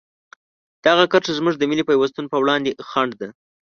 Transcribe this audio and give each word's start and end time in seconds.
دغه 0.85 1.03
کرښه 1.11 1.33
زموږ 1.39 1.55
د 1.57 1.63
ملي 1.69 1.83
پیوستون 1.89 2.25
په 2.29 2.37
وړاندې 2.43 2.71
خنډ 2.89 3.11
ده. 3.21 3.29